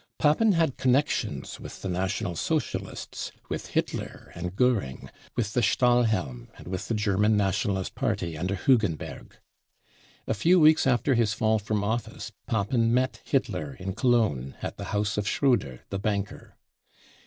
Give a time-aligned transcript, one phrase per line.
[0.17, 5.53] Papen had connections J * with the National Socialists, with Hitler and Goering, with' J
[5.53, 9.33] t the Stahlhelm and with the German Nationalist Party ^^ under Hugenberg.
[10.25, 14.75] A few weeks after his fall from office + Papen met Hitler in Cologne, at
[14.77, 16.55] the house of Schroder, the banker.